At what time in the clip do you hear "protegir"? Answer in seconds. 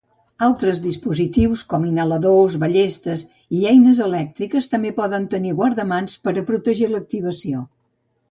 6.51-6.89